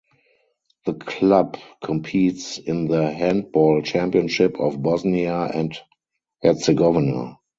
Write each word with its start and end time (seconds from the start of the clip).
The 0.87 0.95
club 0.95 1.57
competes 1.83 2.57
in 2.57 2.87
the 2.87 3.11
Handball 3.13 3.83
Championship 3.83 4.59
of 4.59 4.81
Bosnia 4.81 5.47
and 5.53 5.77
Herzegovina. 6.41 7.37